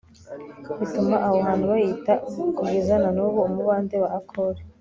bituma 0.79 1.15
aho 1.25 1.37
hantu 1.47 1.65
bahita 1.71 2.13
kugeza 2.57 2.93
na 3.03 3.09
n'ubu 3.15 3.39
umubande 3.49 3.95
wa 4.03 4.09
akori 4.19 4.61